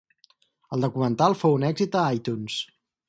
[0.77, 2.57] El documental fou un èxit a iTunes.